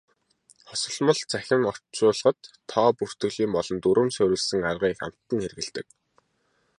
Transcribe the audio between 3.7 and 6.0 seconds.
дүрэм суурилсан аргыг хамтад нь хэрэглэдэг.